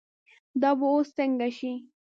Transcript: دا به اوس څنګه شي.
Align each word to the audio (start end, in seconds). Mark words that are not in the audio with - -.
دا 0.61 0.69
به 0.79 0.85
اوس 0.93 1.09
څنګه 1.17 1.47
شي. 1.57 1.73